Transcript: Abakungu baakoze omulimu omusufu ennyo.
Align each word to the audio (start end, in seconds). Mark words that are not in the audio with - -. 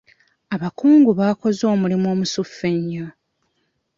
Abakungu 0.55 1.09
baakoze 1.19 1.61
omulimu 1.73 2.05
omusufu 2.13 2.61
ennyo. 2.73 3.05